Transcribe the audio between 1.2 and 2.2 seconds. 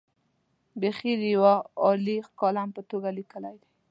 د یوه عالي